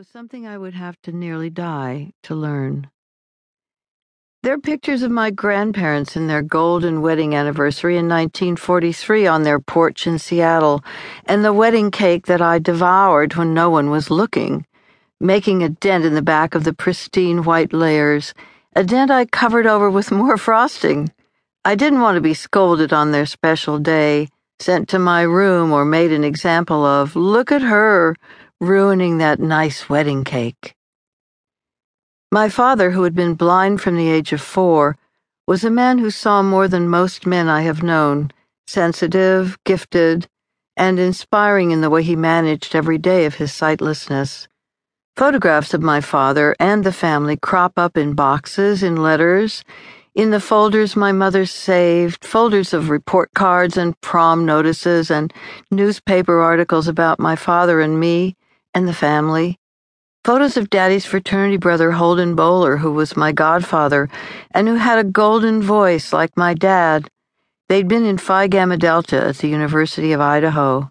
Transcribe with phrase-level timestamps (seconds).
[0.00, 2.88] was something I would have to nearly die to learn.
[4.42, 9.60] There are pictures of my grandparents in their golden wedding anniversary in 1943 on their
[9.60, 10.82] porch in Seattle,
[11.26, 14.64] and the wedding cake that I devoured when no one was looking,
[15.20, 18.32] making a dent in the back of the pristine white layers,
[18.74, 21.12] a dent I covered over with more frosting.
[21.62, 24.30] I didn't want to be scolded on their special day,
[24.60, 27.16] sent to my room, or made an example of.
[27.16, 28.16] Look at her,
[28.60, 30.74] ruining that nice wedding cake.
[32.30, 34.98] My father, who had been blind from the age of four,
[35.46, 38.30] was a man who saw more than most men I have known,
[38.66, 40.28] sensitive, gifted,
[40.76, 44.46] and inspiring in the way he managed every day of his sightlessness.
[45.16, 49.64] Photographs of my father and the family crop up in boxes, in letters,
[50.14, 55.32] in the folders my mother saved, folders of report cards and prom notices and
[55.70, 58.36] newspaper articles about my father and me
[58.74, 59.58] and the family.
[60.24, 64.08] Photos of Daddy's fraternity brother Holden Bowler, who was my godfather
[64.50, 67.08] and who had a golden voice like my dad.
[67.68, 70.90] They'd been in Phi Gamma Delta at the University of Idaho.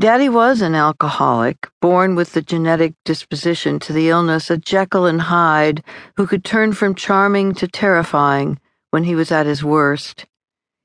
[0.00, 5.22] Daddy was an alcoholic, born with the genetic disposition to the illness, a Jekyll and
[5.22, 5.82] Hyde
[6.16, 10.24] who could turn from charming to terrifying when he was at his worst.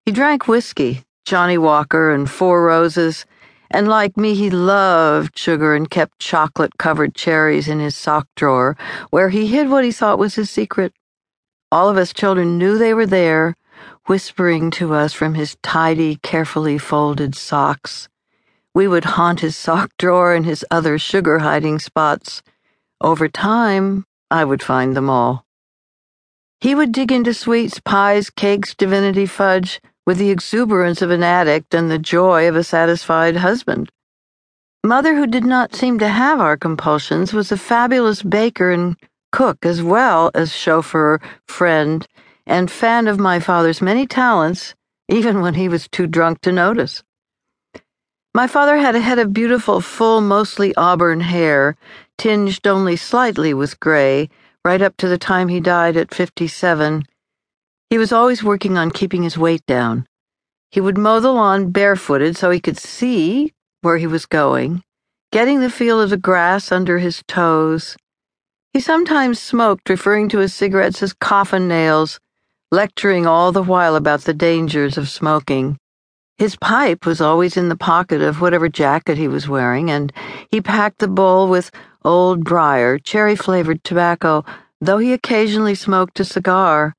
[0.06, 3.26] He drank whiskey, Johnnie Walker, and Four Roses
[3.74, 8.78] and like me, he loved sugar and kept chocolate covered cherries in his sock drawer,
[9.10, 10.94] where he hid what he thought was his secret.
[11.72, 13.56] All of us children knew they were there,
[14.06, 18.08] whispering to us from his tidy, carefully folded socks.
[18.76, 22.44] We would haunt his sock drawer and his other sugar hiding spots.
[23.02, 25.46] Over time, I would find them all.
[26.62, 31.74] He would dig into sweets, pies, cakes, divinity fudge with the exuberance of an addict
[31.74, 33.90] and the joy of a satisfied husband.
[34.84, 38.98] Mother, who did not seem to have our compulsions, was a fabulous baker and
[39.32, 42.06] cook as well as chauffeur, friend,
[42.46, 44.76] and fan of my father's many talents,
[45.08, 47.02] even when he was too drunk to notice.
[48.36, 51.78] My father had a head of beautiful, full, mostly auburn hair,
[52.18, 54.30] tinged only slightly with gray,
[54.66, 57.04] right up to the time he died at 57
[57.94, 60.08] he was always working on keeping his weight down.
[60.72, 64.82] He would mow the lawn barefooted so he could see where he was going,
[65.32, 67.96] getting the feel of the grass under his toes.
[68.72, 72.20] He sometimes smoked, referring to his cigarettes as coffin nails,
[72.72, 75.78] lecturing all the while about the dangers of smoking.
[76.40, 80.12] His pipe was always in the pocket of whatever jacket he was wearing, and
[80.50, 81.70] he packed the bowl with
[82.04, 84.44] old briar, cherry flavored tobacco,
[84.82, 86.96] though he occasionally smoked a cigar.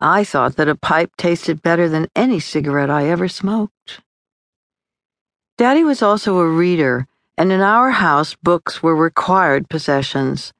[0.00, 4.00] I thought that a pipe tasted better than any cigarette I ever smoked.
[5.58, 7.06] Daddy was also a reader,
[7.36, 10.54] and in our house, books were required possessions.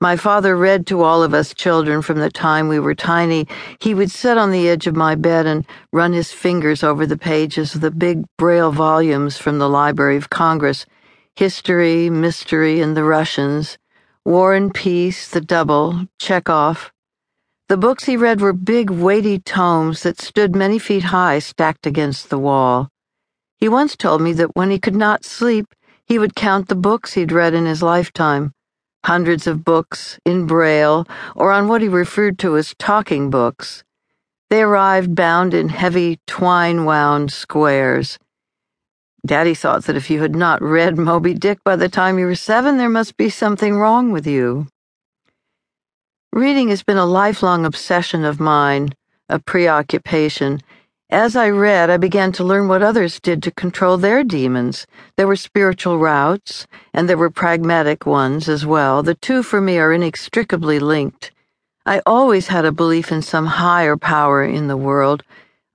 [0.00, 3.46] My father read to all of us children from the time we were tiny.
[3.78, 7.18] He would sit on the edge of my bed and run his fingers over the
[7.18, 10.86] pages of the big braille volumes from the Library of Congress
[11.36, 13.76] History, Mystery, and the Russians,
[14.24, 16.90] War and Peace, The Double, Chekhov.
[17.68, 22.30] The books he read were big, weighty tomes that stood many feet high, stacked against
[22.30, 22.88] the wall.
[23.58, 25.66] He once told me that when he could not sleep,
[26.06, 28.52] he would count the books he'd read in his lifetime
[29.04, 31.06] hundreds of books, in braille,
[31.36, 33.84] or on what he referred to as talking books.
[34.50, 38.18] They arrived bound in heavy, twine wound squares.
[39.24, 42.34] Daddy thought that if you had not read Moby Dick by the time you were
[42.34, 44.66] seven, there must be something wrong with you.
[46.32, 48.90] Reading has been a lifelong obsession of mine,
[49.30, 50.60] a preoccupation.
[51.08, 54.86] As I read, I began to learn what others did to control their demons.
[55.16, 59.02] There were spiritual routes, and there were pragmatic ones as well.
[59.02, 61.32] The two for me are inextricably linked.
[61.86, 65.22] I always had a belief in some higher power in the world.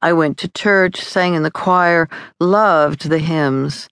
[0.04, 2.08] I went to church, sang in the choir,
[2.40, 3.90] loved the hymns.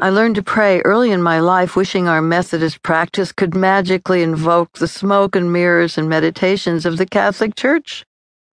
[0.00, 4.74] I learned to pray early in my life, wishing our Methodist practice could magically invoke
[4.74, 8.04] the smoke and mirrors and meditations of the Catholic Church.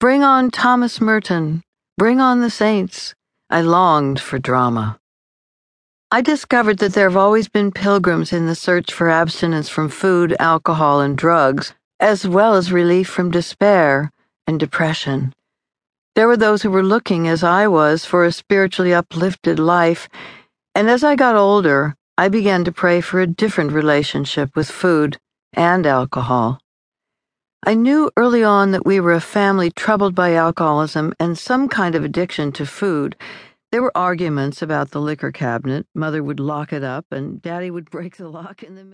[0.01, 1.63] Bring on Thomas Merton.
[1.97, 3.15] Bring on the saints.
[3.49, 4.99] I longed for drama.
[6.11, 10.35] I discovered that there have always been pilgrims in the search for abstinence from food,
[10.41, 14.11] alcohol, and drugs, as well as relief from despair
[14.49, 15.33] and depression.
[16.17, 20.09] There were those who were looking, as I was, for a spiritually uplifted life
[20.79, 25.19] and as I got older, I began to pray for a different relationship with food
[25.53, 26.61] and alcohol.
[27.67, 31.97] I knew early on that we were a family troubled by alcoholism and some kind
[31.97, 33.17] of addiction to food.
[33.73, 35.85] There were arguments about the liquor cabinet.
[35.97, 38.85] Mother would lock it up, and Daddy would break the lock in the